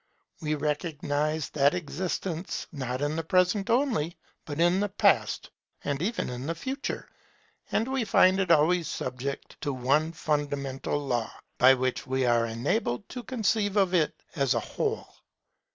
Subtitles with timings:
[0.41, 5.51] We recognize that existence not in the Present only, but in the Past,
[5.83, 7.07] and even in the Future:
[7.71, 13.07] and we find it always subject to one fundamental Law, by which we are enabled
[13.09, 15.07] to conceive of it as a whole.